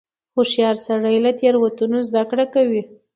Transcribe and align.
هوښیار 0.35 0.75
سړی 0.87 1.15
له 1.25 1.31
تېروتنو 1.39 1.97
زده 2.09 2.23
کړه 2.29 2.45
کوي. 2.53 2.81